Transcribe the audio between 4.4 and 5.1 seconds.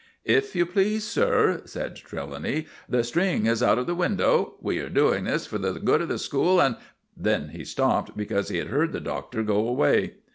We are